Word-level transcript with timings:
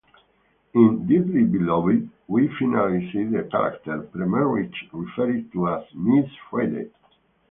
In 0.73 1.05
"Deadly 1.05 1.43
Beloved" 1.43 2.09
we 2.27 2.47
finally 2.57 3.07
see 3.11 3.23
the 3.25 3.43
character, 3.43 3.99
pre-marriage, 4.01 4.89
referred 4.91 5.51
to 5.51 5.69
as 5.69 5.83
"Miss 5.93 6.25
Friday". 6.49 6.89